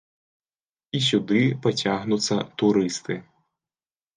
І 0.99 1.01
сюды 1.09 1.41
пацягнуцца 1.65 2.35
турысты. 2.63 3.21